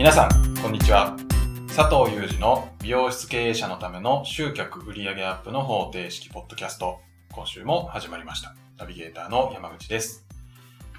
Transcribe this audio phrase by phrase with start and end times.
[0.00, 1.14] 皆さん、こんにちは。
[1.76, 7.00] 佐藤祐二の美容室経営者のための集客売上アップの方程式ポッドキャスト。
[7.30, 8.54] 今週も始まりました。
[8.78, 10.24] ナビゲーターの山口です。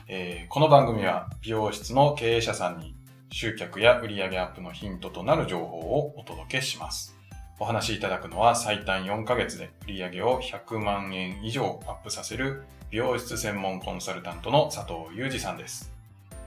[0.07, 2.93] えーこの番組は美容室の経営者さんに
[3.31, 7.17] 集客や売上アップのヒントとなる情報をお届けします。
[7.59, 15.90] お話しいただくのは最短4ヶ月で売上を100万円以上アップさせる美容室専門コンサルタントの佐藤祐二さんです。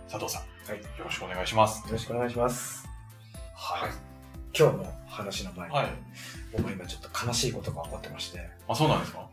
[0.08, 0.82] 佐藤さん、はい。
[0.98, 1.84] よろしくお願いします。
[1.86, 2.88] よろしくお願いします。
[3.54, 3.88] は
[4.56, 5.86] 今日の話の前に、はい。
[6.52, 8.50] 僕は今ちょっと悲しいことが起こってまして、はい。
[8.68, 9.28] あ、そうなんですか？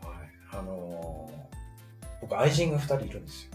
[0.52, 1.42] あのー
[2.20, 3.50] 僕愛人が二人いるんですよ。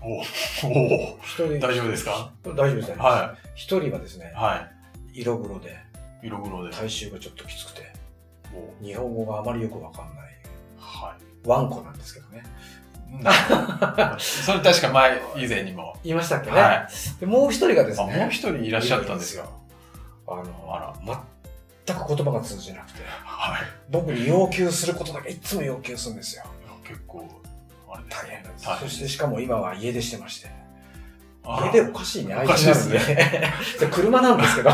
[0.00, 2.30] おお一人大丈夫ですか？
[2.44, 2.96] 大丈夫ですね。
[2.96, 4.68] は一人はですねい。、は
[5.12, 5.70] 色黒で、
[6.22, 6.28] い。
[6.28, 6.70] 色黒で。
[6.70, 7.92] 体臭がちょっときつくて、
[8.54, 10.24] お日本語があまりよくわかんない、
[10.78, 12.44] はワンコなんですけどね。
[14.18, 15.96] それ確か前、以前にも。
[16.02, 16.56] 言いましたっけね。
[16.56, 16.88] は
[17.20, 19.48] でもう一人がですあ、ね、もう一人いらっしゃったんですよ。
[20.26, 21.20] あのあら
[21.86, 23.60] 全く言葉が通じなくて、はい。
[23.90, 26.44] 僕に要求することだけいつも要求するんですよ。
[26.86, 27.28] 結構、
[27.90, 28.64] あれです大変なんです。
[28.80, 30.64] そしてしかも今は家出してまして。
[31.46, 33.52] 家出おかしいね、愛車なんですで。
[33.78, 34.70] それ車なんですけど、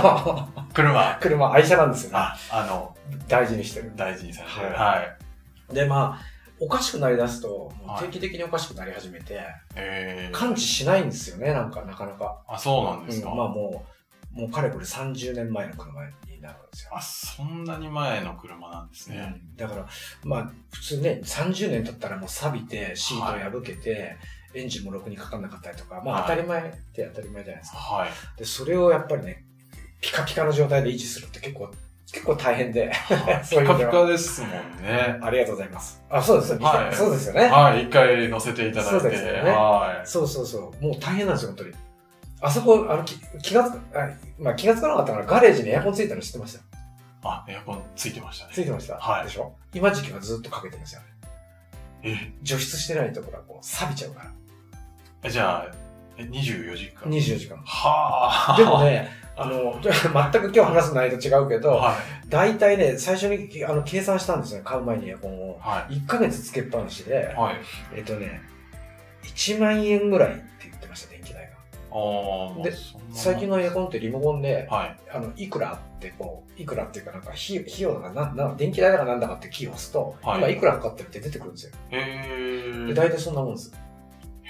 [0.73, 1.19] 車。
[1.21, 2.17] 車愛車なんですよね。
[2.19, 3.93] あ、あの、大事にしてる。
[3.97, 4.73] 大事にされてる。
[4.73, 5.03] はは
[5.73, 5.75] い。
[5.75, 9.41] で、まあ、おかしくなりだすと、定期的におかしくなり始めて、
[9.75, 10.37] えー。
[10.37, 12.43] 感知しないんですよね、なんか、なかなか。
[12.47, 13.31] あ、そうなんですか？
[13.31, 13.85] うんまあも
[14.37, 16.91] う、もうかれこれ30年前の車になるんですよ。
[16.95, 19.17] あ、そんなに前の車なんですね。
[19.43, 19.87] うんだから、
[20.23, 24.17] まあ、普通ね、30年経ったらもう錆びて、シート破けて、
[24.55, 27.79] エンジンもろくにかかんなかったりとか、まあはい当たり前って当たり前じゃないですか。
[27.79, 28.11] はい。
[28.39, 29.45] で、それをやっぱりね、
[30.01, 31.71] ピカピカの状態で維持するって結構、
[32.13, 32.93] 結構大変で。
[33.51, 34.51] ピカピカですもん
[34.83, 35.19] ね。
[35.23, 36.03] ありがとうございます。
[36.11, 37.45] あ、そうですよ、はいそうですよね。
[37.47, 37.85] はい。
[37.85, 39.01] 一回乗せていただいて。
[39.01, 40.85] そうですよねはそうそうそう。
[40.85, 41.75] もう大変なんですよ、本当に。
[42.43, 46.59] あそこ、あの、き気がつか、あまあ気がつかなかったから、ガレージにエアコンついたの知ってました？
[46.59, 46.63] い。
[47.23, 48.53] あ、エアコンついてましたね。
[48.55, 48.97] ついてました？
[48.97, 49.53] はいでしょ？
[49.75, 51.07] 今時期はずっとかけてるんですよね。
[52.03, 54.31] え、除湿してないところはこう、錆びちゃうから。
[55.23, 55.75] えじゃあ、
[56.17, 57.11] え24時間。
[57.11, 57.59] 24時間。
[57.59, 58.57] はあ。
[58.57, 59.91] でもね、あの、 全
[60.43, 62.29] く今日話す内容と違うけど、はい。
[62.29, 65.59] 大体ね、最初にあの計算したんですよ、買う前にエアコンを。
[65.59, 67.57] は1ヶ月つけっぱなしでい。、はい。
[67.97, 68.43] えっとね、
[69.23, 72.63] 1万円ぐらいって言ってました、電気代が。
[72.63, 72.73] で
[73.13, 74.97] 最近のエアコンってリモコンで、はい。
[75.11, 81.73] あの、いくらってこう、いくらっていうかなんか費、費用がな、な、電気代だかなんだかってキーを押すと、はい今いくらかかってるって出てくるんですよ。
[81.91, 82.95] へで、ー。
[82.95, 83.73] 大体そんなもんです。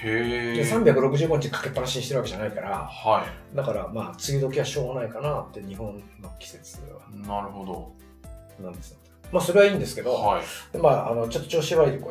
[0.03, 0.83] へで、ー。
[0.83, 3.55] 365日かけっぱなしにしてるわけじゃないから、はい。
[3.55, 7.91] だからまあ、梅雨時はしょうがないかなって日本の季節はなるほど。
[8.63, 8.97] なんですよ。
[9.31, 10.43] まあ、それはいいんですけど、はい。
[10.73, 12.09] でまあ、あの、ちょっと調子悪いとこ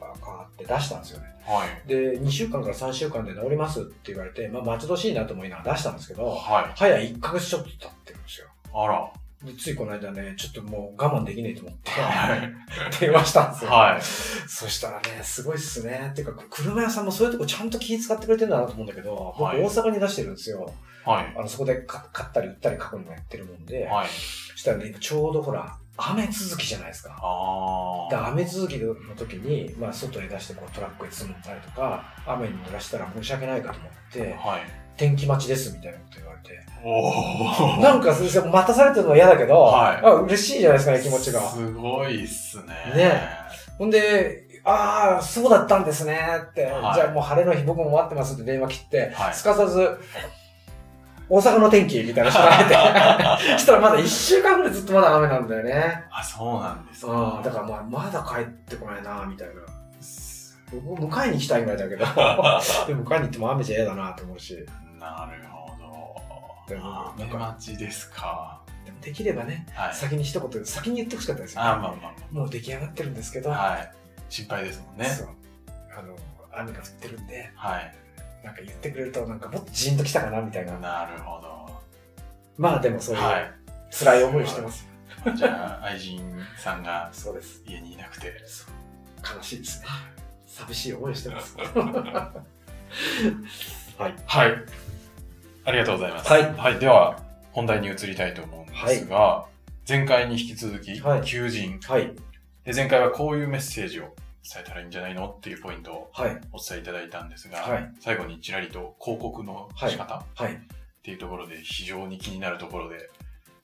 [0.00, 1.26] が変わって出したんですよね。
[1.44, 1.88] はい。
[1.88, 6.72] で、2週間から3週間で治りますって言われて、まあ、待ち遠しいなと思いながら出したんですけど、はい。
[6.74, 8.46] 早1ヶ月ちょっと経ってるんですよ。
[8.74, 9.12] あら。
[9.44, 12.52] で、ついこの間ね、ちょっともう我慢できねえと思って、はい。
[13.00, 13.70] 電話したんですよ。
[13.70, 14.02] はい。
[14.02, 16.08] そしたらね、すごいっすね。
[16.12, 20.72] っていうか、車屋さんもそういうとこちゃんと気遣ってくれてるんだなと思うんだけど、僕はい大阪に出してるんですよ。
[21.04, 21.34] はい。
[21.36, 24.08] あの、そこでか買ったり売ったり過去にもやってるもんで、はい。
[24.08, 27.18] そしたらね、ちょうどほら、雨続きじゃないですか。
[27.20, 28.10] あー。
[28.10, 34.81] で雨続きの時に、まあ、外へ出してこうトラックへ積んだりとか、雨に濡らしたら申し訳ないかと思って、はい。
[34.96, 36.60] 天気待ちですみたいなこと言われて。
[36.84, 37.80] おー。
[37.80, 41.40] なんか、先生、待たされてるのは嫌だけど、はいあ嬉しいじゃないですかね、気持ちが。
[41.40, 42.64] すごいっすね。
[42.94, 43.20] ね
[43.78, 46.20] ほんで、ああ、そうだったんですね
[46.50, 49.98] って、はいじゃあもう晴れの日僕も待ってますって電話切って、はいすかさず、
[51.28, 56.04] 大阪の天気みたいなのしてられて、 したらまだ1週間ぐらいずっとまだ雨なんだよね。
[56.10, 57.12] あ、そうなんですか。
[57.12, 59.54] うん、だからまあ、まだ帰ってこないな、みたいな。
[60.84, 62.04] 僕迎えに行きたいぐらいだけど、
[62.86, 64.64] でも迎えに行っても雨じゃ嫌だなと思うし、
[65.02, 65.62] なるほ
[66.68, 66.80] でど。
[66.82, 68.62] も雨待ちですか。
[68.84, 69.94] でもできればね、はい。
[69.94, 71.68] 先に一言、先に言ってほしかったですよ、ね。
[71.68, 73.70] あ、まあまあもう出来上がってるんですけど、まあ。
[73.72, 73.92] はい。
[74.28, 75.04] 心配ですもんね。
[75.06, 75.28] そう。
[75.96, 76.16] あの、
[76.52, 77.94] 雨が降ってるんで、はい。
[78.44, 80.78] なんか言ってくれると、なんかもっとジーンときたかな、みたいな。
[80.78, 81.80] なるほど。
[82.56, 83.52] まあでもそういうはい。
[83.90, 84.86] 辛い思いをしてます。
[85.36, 86.20] じゃあ、愛人
[86.56, 87.10] さんが。
[87.66, 88.32] 家にいなくて。
[89.36, 89.86] 悲しいですね。
[90.46, 91.56] 寂しい思いをしてます。
[93.98, 94.14] はい。
[94.26, 94.52] はい。
[95.64, 96.32] ありがとうございます。
[96.32, 97.20] はいでは、
[97.52, 99.46] 本題に移りたいと思うんですが、
[99.88, 101.78] 前回に引き続き、はい求人。
[101.80, 102.12] はい。
[102.64, 104.14] で前回はこういうメッセージを
[104.44, 106.40] 伝えたらいいんじゃないのっていうポイントをはい。
[106.52, 110.58] お伝えいただいたんですが、はい最後にちらりと広告の仕方っはい。
[111.02, 113.10] ていうところで非常に気になるところで、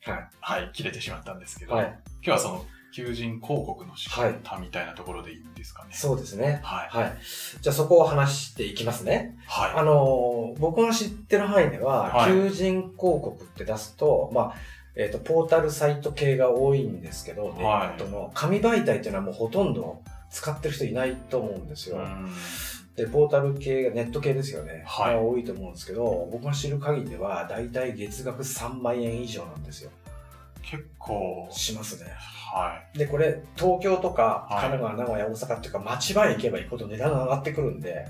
[0.04, 0.28] はい。
[0.40, 1.86] はい、切れてしまったんですけど、はい。
[1.86, 2.66] 今日はその
[2.98, 5.90] 求人広告の仕方みたいなところでいいんですかね。
[5.92, 6.60] そうですね。
[6.64, 6.88] はい。
[6.90, 7.18] はい。
[7.60, 9.36] じゃあそこを話していきますね。
[9.46, 14.54] あはの、僕が知ってる範囲では、はい求人広告って出すと、まあ、
[14.96, 21.98] えっ、と、ポータルサイト系が多いんですけど、ネはいットの紙媒体っていうのはもうほとんど使ってる人いないと思うんですよ。
[21.98, 22.28] ん。
[22.96, 24.82] で、ポータル系が、ネット系ですよね。
[24.84, 29.92] はいが多いと思うんですけど、僕が知る限りでは、だいたい月額3万円以上なんですよ。
[30.70, 32.10] 結構、しますね。
[32.10, 38.06] はで、これ、東京とか、はい神奈川、名古屋、大阪っていうか、町場へ行けば行くほど値段が上がってくるんで、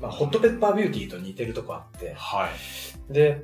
[0.00, 2.48] まあ、ホットペッパービューティーと似てるとこあってい。、は
[3.10, 3.12] い。
[3.12, 3.42] で、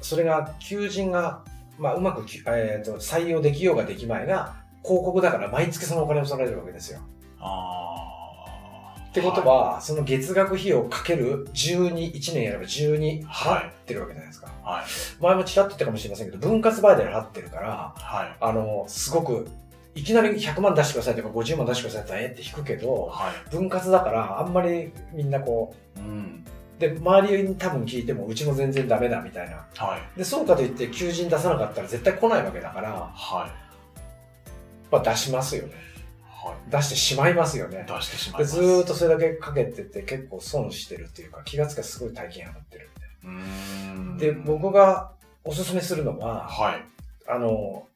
[0.00, 1.44] それが、求人が、
[1.78, 7.00] まあ、うまくき、えー、と採用できようができまいが、広告だから毎月そのお金を取られるわけですよ。
[7.40, 8.07] あー
[9.18, 14.52] ってことは、その月額費用かける12、1年やれば12払ってるわけじゃないですか。
[14.62, 14.84] はい。
[15.20, 18.36] 前もちらっと言ったかもしれませんけど、分割売で払ってるから、はい。
[18.40, 19.48] あの、すごく、
[19.94, 23.50] いきなり100万出してくださいとか50万出してくださいってえって引くけど、はい。
[23.50, 26.44] 分割だからあんまりみんなこうん。
[26.78, 29.66] う、で、周りに多分聞いてもうちも全然ダメだみたいな。
[29.76, 30.18] はい。
[30.18, 33.68] で、そうかといって求人出さなかったら絶対来ないわけだから、はい。
[34.90, 35.74] まあ出しますよね。
[36.48, 37.92] は出してしまいますよねい。。
[37.92, 38.56] 出してしまいでます。
[38.56, 42.88] ずーっとそれだけかけてて結構損してるっていうか気がつかすごい大金払ってる
[43.24, 44.16] うーん。
[44.18, 45.12] で、僕が
[45.44, 46.84] おすすめするのは、はい。
[47.26, 47.86] あの、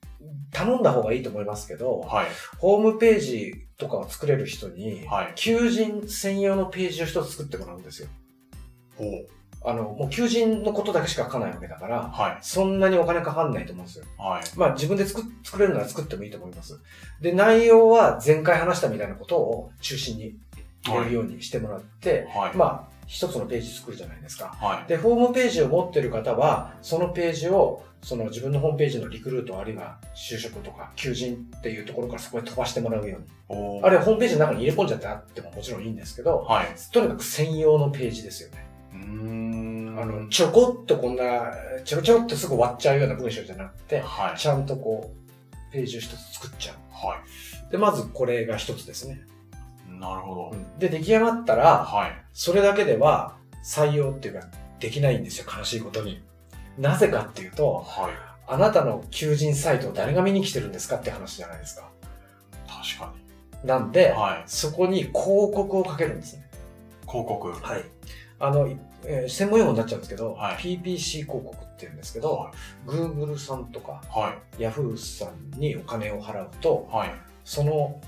[0.53, 2.27] 頼んだ方がいいと思いますけど、はい。
[2.59, 5.33] ホームページとかを作れる人に、はい。
[5.35, 8.09] 求人専用のページを一つ作ってもらうんですよ。
[8.97, 9.27] ほう。
[9.65, 12.39] あの、もう求人のことだけしか書かないわけだから、はい。
[12.41, 14.05] そんなにお金かかんないと思うんですよ。
[14.19, 14.43] はい。
[14.57, 16.81] まあ自分で作作れるなら作ってもいいと思います。
[17.21, 20.37] で、内容は前回話したみたいなことを中心に
[20.85, 22.57] 入れるようにしてもらって、はい。
[22.57, 24.57] まあ一つのページ作るじゃないですか。
[24.59, 24.89] はい。
[24.89, 33.81] で、ホームページを持ってる方は、そのページを、その自分のホームページのリクルートあるいは就職とか求人っていうところからそこへ飛ばしてもらうように。
[33.85, 36.67] あるいはホームページの中に入れ込んじゃってあってももちろんいいんですけど、はい。
[36.93, 38.72] とにかく専用のページですよね。
[39.03, 39.99] うーん。
[40.01, 41.53] あの、ちょこっとこんな、
[41.85, 44.39] ちょろちょろってすぐ終わっちゃうような文章じゃなくて、はい。
[44.39, 46.77] ちゃんとこう、ページを一つ作っちゃう。
[46.93, 47.23] は
[47.71, 49.23] で、まずこれが一つですね。
[49.89, 50.01] い。
[50.01, 50.57] なるほど。
[50.79, 52.25] で、出来上がったら、はい。
[52.33, 54.47] それだけでは採用っていうか、
[54.79, 56.23] できないんですよ、悲しいことに。
[56.79, 58.13] なぜかっていうと、はい。
[58.47, 61.89] あなたの求人サイトを誰が見に来てるんですかって話じゃないですか。
[62.67, 63.15] 確か
[63.65, 64.21] なんで、に。
[64.21, 64.43] はい。
[64.47, 66.49] そこに広告をかけるんですね。
[67.09, 67.53] 広告。
[67.53, 67.85] はい。
[68.41, 72.53] あの、いえー専門用語になっちゃうんですけど、はい PPC 広告って言うんですけど、は
[72.87, 74.19] Google さんとかい。
[74.19, 74.63] はい。
[74.63, 77.11] Yahoo さんにお金を払うと、はい。
[77.45, 78.01] その、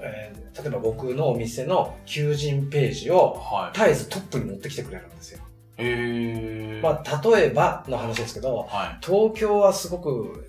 [0.00, 3.76] えー例えば僕のお店の求人ページをはい。
[3.78, 5.40] 絶えずトップに持ってきてくれるんですよ。
[5.78, 6.80] えー。
[6.80, 9.04] まあ、例えばの話ですけど、はい。
[9.04, 10.48] 東京はすごく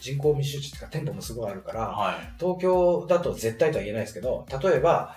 [0.00, 2.14] 人口密集地っていうか店舗もすごいあるから、はい。
[2.38, 5.16] 東京だと絶対とは言えないですけど、例えば、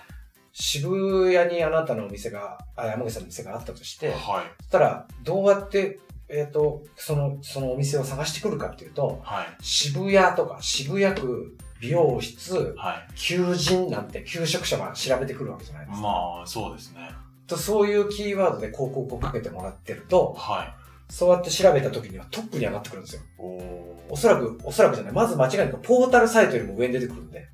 [0.58, 4.16] 渋谷にあなたのお店が、あ山口さんの店があったとして、はい。
[4.58, 5.98] そしたら、どうやって、
[6.30, 9.46] えっ、と、その、そのお店を探してくるかっていうと、はい。
[9.60, 13.12] 渋谷とか渋谷区、美容室、はい。
[13.16, 16.02] 求人なんて求職者が調べてくるわけじゃないですか。
[16.02, 17.10] まあ、そうですね。
[17.46, 21.12] とそういうキーワードで広告をかけてもらってると、はい。
[21.12, 23.22] そうやって調べた時にはトップに上がってくるんですよ。
[23.38, 23.96] おー。
[24.08, 25.12] おそらく、おそらくじゃない。
[25.12, 27.40] まず間違いなくポータルサイトよりも上に出てくるんで。
[27.40, 27.46] へ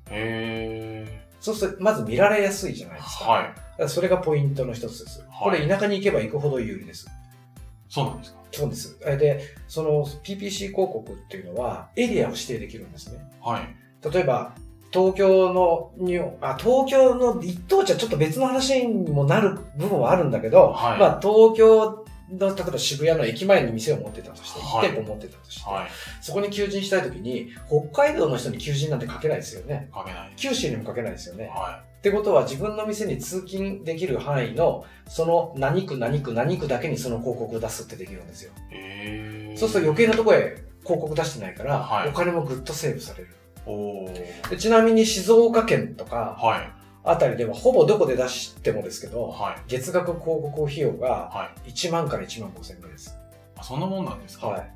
[1.43, 3.25] そうすると、まず見られやすいじゃないですか。
[3.25, 3.27] ー。
[3.27, 3.43] はい。
[3.43, 5.19] だからそれがポイントの一つです。
[5.19, 7.11] はいこれ田舎に行けば行くほど有利です。
[7.89, 8.97] そうなんですかそうです。
[9.05, 13.19] えで、その PPC 広告っていうのはエリアを指定できるんですね。
[13.41, 13.75] はい。
[14.09, 14.53] 例えば、
[14.93, 25.87] 東京のに、あ、東京の一等地はちょっと別の話にもなる部分はあるんだけど、はいまあ東京の、例えば渋谷の駅前に店を持ってたとして、はい1店舗持ってたとして、はい。
[26.21, 29.89] そこに求人したいときに、北海道の人に求人なんて書けないですよね。
[29.93, 30.33] かけない。
[30.35, 31.47] 九州にも書けないですよね。
[31.47, 38.51] はってことは自分の店に通勤できる範囲の、その何区何区何区だけにその広告を出すってできるんですよ。
[39.55, 43.29] そうすると余計なところへ広告出してないから、はいお金もぐっとセーブされる。
[43.65, 44.49] おー。
[44.49, 46.82] でちなみに静岡県とかはい。
[47.05, 49.55] あたりではほぼどこで出してもですけど、はい。
[49.67, 51.69] 月額広告費用がはい。
[51.71, 53.15] 1万から1万5千円ぐらいです。
[53.57, 54.47] あそんなもんなんですか？
[54.47, 54.71] はい。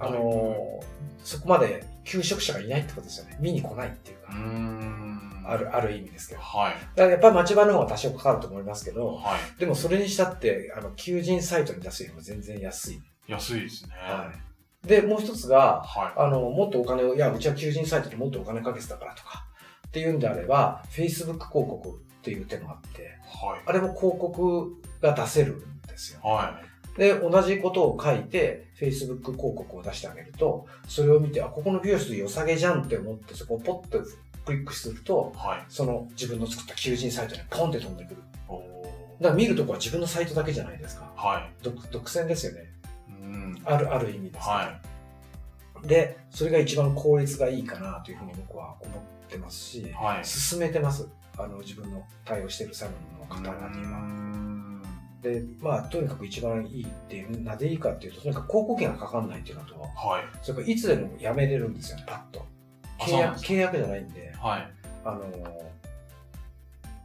[0.00, 3.36] あのーそこまで求職者がいないってことですよね。
[3.40, 5.44] 見に来ないっていうか、ん。
[5.46, 6.40] ある、ある意味ですけど。
[6.40, 6.72] はい。
[6.72, 9.60] だからやっぱり町場の方が多少かかると思いますけど、はい。
[9.60, 13.02] でもそれにしたって、あの、求人サイトに出すよりも全然安い。
[13.26, 13.90] 安いですね。
[14.00, 14.32] は
[14.84, 14.88] い。
[14.88, 19.44] で、もう一つが、はあの、もっとお金を、いや、うちは求人サイトでもっとお金かけてたからとか、
[19.88, 21.92] っていうんであれば、Facebook 広告っ
[22.22, 23.04] ていう手もあって、い。
[23.04, 23.60] はい。
[23.66, 26.20] あれも広告が出せるんですよ。
[26.22, 26.60] は
[26.98, 34.02] で、同じことを書いて、Facebook 広告を出してあげると、それを見て、あ、ここの美容室良さげじゃんって思って、そこをポッと
[34.44, 35.64] クリックすると、はい。
[35.68, 38.16] その自分の作った求人サイトにポンって飛んでくる。
[39.20, 41.12] だから見るとこは自分のサイトだけじゃないですか。
[41.16, 41.64] はい。
[41.64, 42.72] 独独占ですよね。
[43.08, 43.62] うん。
[43.64, 44.80] ある、ある意味ですは
[45.84, 48.90] で、それが一番効率がいいかなというふうに僕は思
[49.28, 50.24] ってますし、はい。
[50.24, 51.08] 進めてます。
[51.36, 53.98] あの、自分の対応しているサロンの方々にうは。
[53.98, 54.82] ん
[55.22, 60.24] で、まあ、とにかく一番いいっていう、なぜいいかっていうと、とにかく広告費がかかんないっていうのと、はい。
[60.42, 62.46] それからいつでも辞めれるんですよね、パッと。
[62.98, 64.72] 契約、契約じゃないんで、はい。
[65.04, 65.68] あのー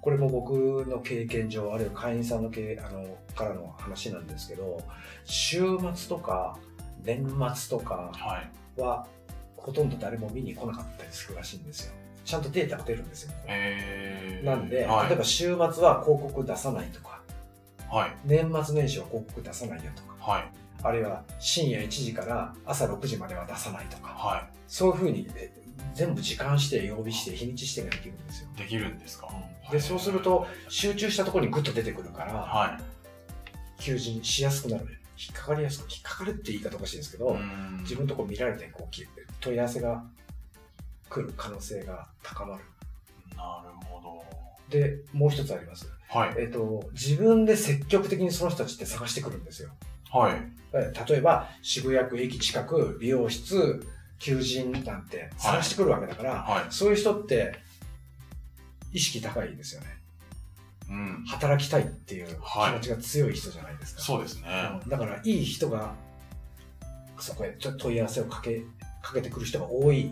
[0.01, 0.51] これも僕
[0.85, 4.81] の経験上、あるいは会員さんの経あのからの話なんですけど、
[5.23, 5.61] 週
[5.95, 6.57] 末とか
[7.05, 7.25] 年
[7.55, 8.43] 末とかは
[8.77, 8.81] い。
[8.81, 9.07] は、
[9.55, 11.93] ほとんど誰も見に来なかったりするらしいんですよ。
[12.25, 13.33] ちゃんとデータが出るんですよ。
[13.47, 14.45] えー。
[14.45, 17.21] なんで、はい例えば週末は広告出さないとか、
[17.89, 18.15] はい。
[18.25, 20.51] 年末年始は広告出さないよとか、はい。
[20.83, 25.51] あるいは深夜1時から朝6時までは出さないとか、はそういうふうにえ
[25.93, 28.49] 全部時間指定、曜日指定、日にち指定ができるんですよ。
[28.55, 28.57] い。
[28.59, 29.27] できるんですか？
[29.71, 32.77] で、そうすると、集中したところにグッと出てくるから、は
[33.79, 33.81] い。
[33.81, 34.85] 求人しやすくなる。
[35.17, 39.05] 引っかかりやすく、引っかかるって言い方おかしいですけど、うん自分のところ見られてこうき
[39.39, 40.03] 問い合わせが
[41.13, 42.63] 来る可能性が高まる。
[43.35, 44.23] なるほど。
[44.69, 45.87] で、もう一つあります。
[46.09, 46.35] はい。
[46.39, 49.69] えっと、自分で積極的にその人たちって探してくるんですよ。
[50.11, 50.33] はい。
[50.73, 53.85] え例えば、渋谷区駅近く、美容室、
[54.19, 56.65] 求人なんて探してくるわけだから、はい。
[56.69, 57.59] そういう人って
[58.91, 59.87] 意識高いですよね。
[60.89, 61.23] うん。
[61.27, 64.01] 働きたいっていう気はい持ちが強い人じゃないですか。
[64.01, 64.47] そうですね。
[64.83, 65.93] うんだから、いい人が、
[67.19, 68.63] そこへちょっと問い合わせをかけ、
[69.01, 70.11] かけてくる人が多い。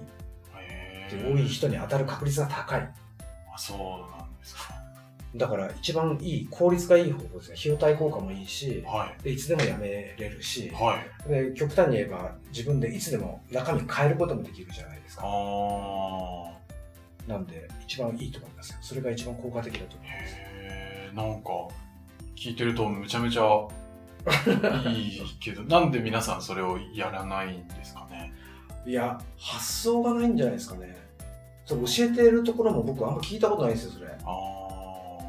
[1.12, 2.90] でへー多い人に当たる確率が高い。
[3.54, 4.82] あそうなんですか。
[5.36, 7.56] だから、一番いい、効率がいい方法ですね。
[7.58, 9.24] 費用対効果もいいし、はい。
[9.24, 11.30] でいつでも辞めれるし、はい。
[11.30, 15.24] で極端に言えば、自分でいつでも中身変えることもできるじゃないですか。
[15.26, 16.52] あ。
[17.28, 18.78] なんで、一番いいと思いますよ。
[18.82, 20.36] それが一番効果的だと思います。
[20.36, 21.50] へえ、なんか、
[22.36, 23.44] 聞いてるとむちゃめちゃ
[24.90, 28.34] いいけど、なんで皆さんそれをやらないんですかね。
[28.86, 30.96] いや、発想がないんじゃないですかね。
[31.66, 34.12] そう教えてるところも僕あんま聞いたことないんですよ、それ。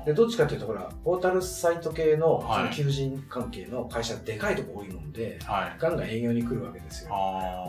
[0.04, 5.76] で、どっちかっていうと、ほら、ポータルサイト系の、はいその求人関係の会社、でかいとこ多いもんで、はい。
[5.78, 7.11] ガンガン営業に来るわけですよ。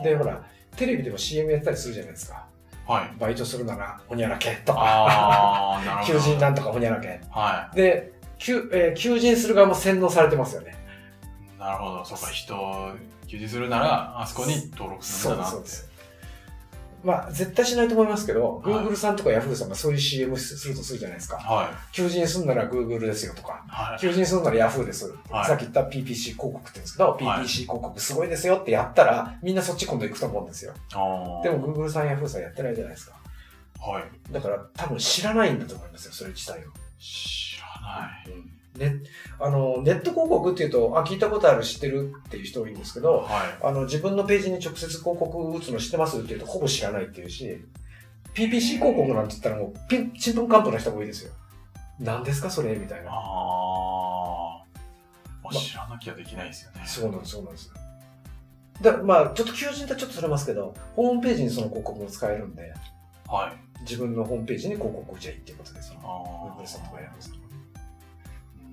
[0.02, 0.44] で、ほら、
[0.76, 2.46] テレビでも CM やったりするじゃないですか。
[2.86, 3.14] はい。
[3.18, 5.80] バイトするなら、ほにゃらけとか。
[6.04, 7.20] 求人なんとかほにゃらけ。
[7.30, 10.74] はで、求えー求人する側も洗脳されてますよね。
[11.56, 11.60] い。
[11.60, 12.04] なるほど。
[12.04, 12.54] そうか、人
[13.34, 15.94] を求人するなら、あそこに登録するんだなって。
[17.04, 21.36] まあ、絶対しないと思いますけど、はい Google さんとか Yahoo さんがそういう CM するとするじゃないですか。
[21.36, 21.68] はい。
[21.92, 23.98] 求人するなら Google ですよとか、はい。
[24.00, 25.14] 求人するなら Yahoo です。
[25.30, 30.72] はいさっき言った PPC 広告って言うんですけど、はい PPC 広告すごいですよってやったら、みんなそっち今度行くと思うんですよ。
[31.42, 33.16] でも Google さん Yahoo さんやってないじゃないですか。
[33.80, 34.04] はい。
[34.32, 36.62] だから多分知らないんだと思いますよ、それ自体を。
[36.98, 38.63] 知らない。
[38.78, 39.02] ね、
[39.38, 47.64] あのネット広告っていうと、あ、聞いたことある、知ってるっていう人多いんですけど、はあの自分のページに直接広告打つの知ってますって言うと、ほぼ知らないっていうし、
[48.34, 51.32] PPC 広告なんて言ったらもう、ピン、ちんぷんかんぷんな人が多いですよ。
[52.00, 53.04] 何ですかそれみたいい。
[53.04, 53.10] な。
[53.12, 54.64] ああ。
[55.44, 56.82] まあ、知らなきゃできないですよね。
[56.84, 57.72] そうなんです、そうなんです。
[58.82, 62.72] だまあ、ちょっと求人とちょっとそれますけど、ホームページにその広告も使えるんで、
[63.28, 63.80] はい。
[63.82, 65.98] 自分のホームページに広告打ちゃいいっていうことですよ。
[66.02, 67.43] あ Google さんとかやるんですけどねあ。
[67.43, 67.43] なるほど。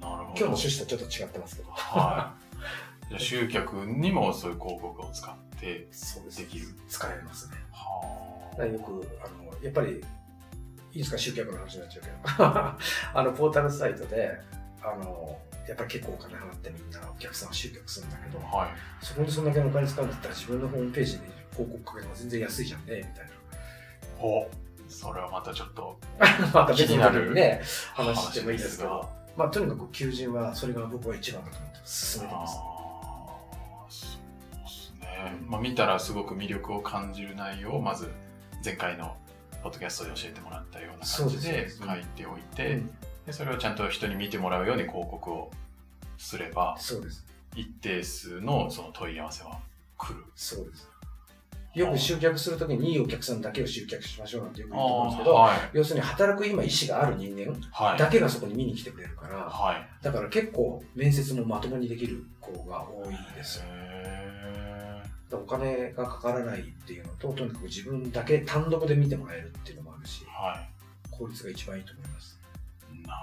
[0.02, 1.72] 今日の趣旨とちょっと違ってますけど。
[1.72, 2.36] は
[3.06, 3.10] い。
[3.10, 6.68] じゃあ集客にもそういう広告を使って、そうできる。
[6.90, 7.58] 使えますね。
[7.72, 12.44] はだからよく、あの、やっぱり、いいですか、集客の話になっちゃうけど。
[13.14, 14.40] あの、ポータルサイトで、
[14.82, 18.58] あの、やっぱり結構お金払ってみんなお客さんを集客するんだけど、あ。
[18.58, 18.70] はい。
[19.02, 21.20] そこにそんだけのお金使うんだったら自分のホームページに
[21.52, 23.32] 広告かけるのが全然安いじゃんね、みたい
[24.18, 24.92] ほう。
[24.92, 26.28] それはまたちょっと、な。
[26.54, 27.62] また別になるにね、
[27.94, 32.58] 話してもいいですけ話ど、まあとにかく求人はそれが僕は一番だと思って進めてます。
[32.58, 35.08] ああ、そうですね。
[35.48, 38.10] まあ見たらすごく魅力を感じる内容をまず
[38.64, 39.16] 前回の
[39.64, 42.90] ポッドキャストで教えてもらったような感じで書いておいて、うん
[43.26, 45.52] でそれをちゃんと人に見てもらうように広告を
[46.18, 47.24] すればそうです。
[47.56, 49.60] 一定数のその問い合わせは
[49.98, 50.26] 来る。
[50.36, 50.90] そうです。
[51.74, 55.58] よく集客するときにいいお客さんだけを集客しましょうなんてよく言うと思うんですけど、はい。
[55.74, 57.98] 要するに働く今意思がある人間はい。
[57.98, 60.04] だけがそこに見に来てくれるから、はい。
[60.04, 63.64] だから結構面接もまともにできる子が多いです
[65.34, 70.62] お金がかからないっていうのと、とにかく自分だけ単独で見てもらえるっていうのもあるしー、は
[71.10, 72.40] 効率が一番いいと思います。
[72.94, 73.02] い。
[73.04, 73.16] なる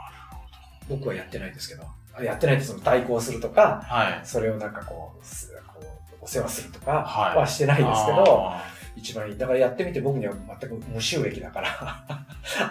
[0.88, 3.94] ほ僕はやってないですけど、あやってないってその代行するとか、ど。
[3.94, 4.20] はい。
[4.24, 8.62] それをなんかこう、すこうお世話するとかはいはしてないですけど、あ
[8.98, 9.38] 一番いい。
[9.38, 12.04] だからやってみて僕には全く無収益だから、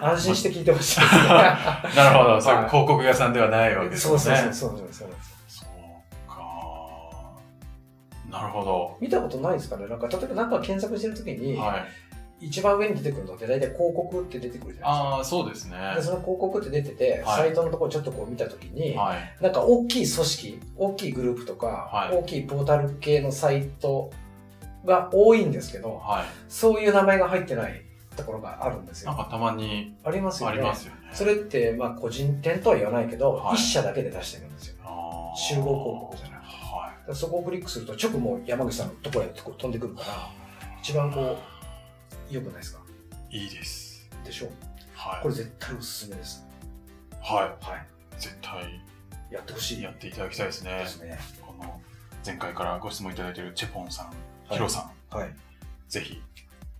[0.02, 1.28] 安心して聞いてほしいですね。
[1.96, 2.30] なるほど。
[2.36, 4.10] はい広告屋さんではないわけですね。
[4.10, 5.08] そうそうそうそうそうそう。
[5.48, 6.34] そうか。
[8.30, 8.96] なるほど。
[9.00, 11.84] 見たことないですかねなんか、例えばなんか検索してるときに、はい。
[12.40, 15.72] 一番上に出てくるのって大体広告って出てくるじゃないああ、そうですね。
[15.72, 15.94] ですか。
[15.96, 19.42] で、その広告って出てて、はいサイトのところちょっとこう見たときに、はい。
[19.42, 24.10] なんか大きい組織、大きいグループとか、はい大きいポータル系のサイト
[24.84, 26.26] が多いんですけど、はい。
[26.48, 27.82] そういう名前が入ってない
[28.16, 29.10] ところがあるんですよ。
[29.10, 30.58] なんかたまにありますよね。
[30.58, 30.98] ありますよね。
[31.12, 34.76] それって、まあ個人店とは言わないけど、はい一社だけで出してるんですよ。
[35.36, 36.48] 集合広告じゃなくて。
[36.48, 40.06] はだからそこをクリックすると直もう山口さんのところへ飛んでくるから、
[40.82, 41.36] 一番こう、
[42.30, 42.80] 良くないですか？
[43.30, 43.38] い。
[43.38, 44.08] いいです。
[44.24, 44.50] でしょ？
[44.94, 45.22] はい。
[45.22, 46.46] これ絶対おすすめです。
[47.22, 47.64] はい。
[47.64, 47.86] はい。
[48.18, 48.80] 絶対
[49.30, 50.78] やってほしいやっていただきたいですね。
[50.78, 51.18] ですね。
[51.40, 51.80] この
[52.24, 54.06] 前回からご質問いただいているチェポンさん、
[54.52, 55.34] いヒロさん、はい。
[55.88, 56.20] ぜひ。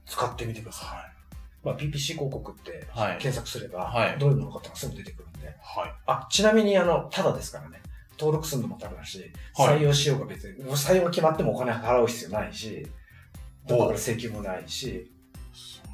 [0.07, 0.89] 使ってみてください。
[0.89, 1.05] は
[1.65, 2.99] まあ PPC 広告ってい。
[2.99, 3.19] はい。
[3.19, 5.49] 検索すれば、はいどういうものかってのがすぐ出てくるんで。
[5.61, 5.95] はい。
[6.07, 7.83] あ、ちなみにあの、ただですからね。
[8.19, 12.85] 登録するのもただだし、はい採用しようが別に、採用が決まってもお金払う必要ないし、
[13.67, 15.11] どこから請求もないし、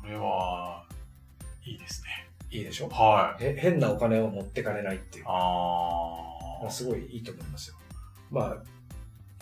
[0.05, 0.85] それは、
[1.65, 2.29] いいですね。
[2.51, 2.89] いいでしょ？
[2.91, 3.45] はい。
[3.45, 5.25] へ変なお金を持ってかれないっていう。
[5.27, 7.77] あすごいいいと思いますよ。
[8.31, 8.57] まあ、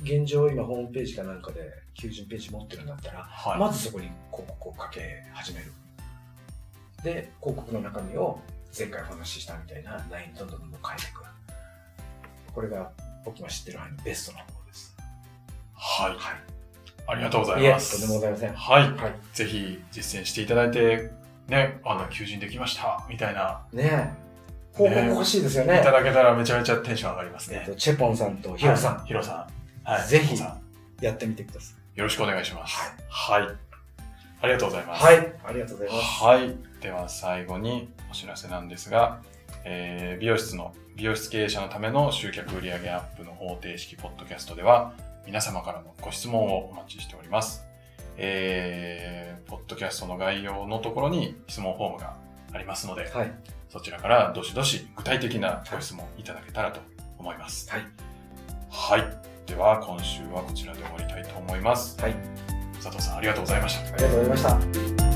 [0.03, 3.25] 現状今ホームページかなんかで求人ページ持ってるんだったら、あ。
[3.25, 3.59] はい。
[3.59, 5.73] まずそこに広告をかけ始める。
[7.03, 8.39] で、広告の中身を
[8.77, 11.25] 前回お話ししたみたいなラインどんどんどんどん変えていく。
[12.55, 12.93] これが
[13.25, 14.97] 僕が知ってる範囲のベストな方法です。
[15.75, 16.11] はい。
[16.13, 16.19] はい。
[17.07, 17.93] ありがとうございます。
[17.93, 18.53] とんでもございません。
[18.55, 18.83] はい。
[18.93, 19.15] はい。
[19.33, 21.11] ぜひ実践していただいて、
[21.49, 24.11] ね、あの、求人できました、みたいな、ねえ。
[24.73, 25.81] 報告欲しいですよね。
[25.81, 27.73] いただけたらめちゃめちゃテンション上がりますねえっ。
[27.73, 29.49] と、チェポンさんとヒロさん、はいヒロさ
[29.85, 29.91] ん。
[29.91, 30.09] はい。
[30.09, 30.41] ぜひ
[31.01, 32.95] やってみてくださよろしくお願いします。
[33.09, 33.43] はい。
[34.41, 34.87] ありがとうございい。
[34.87, 35.05] ます。
[35.05, 35.33] はい。
[35.45, 36.25] ありがとうございます。
[36.25, 36.57] はい。
[36.81, 39.21] では最後にお知らせなんですが、
[39.65, 44.93] えー美容室の美容室経営者のための集客売上アップの方程式ポッドキャストでは
[45.27, 47.65] 皆様からのご質問をお待ちしております。
[48.17, 52.17] えーポッドキャストの概要のところに質問フォームが
[52.55, 53.33] ありますので、はい。
[53.69, 56.81] そちらからどしどし具体的なご質問いただけたらと
[57.19, 57.71] 思います。
[57.71, 57.83] はい。
[58.71, 59.05] はい。
[59.47, 62.01] では今週はこちらで終わりたいと思います。
[62.01, 62.15] はい。
[62.83, 63.95] 佐藤さんありがとうございました。
[63.95, 64.43] ありがとうございまし
[64.97, 65.12] た。